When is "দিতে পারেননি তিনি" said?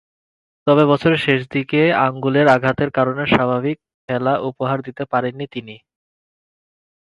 4.87-5.75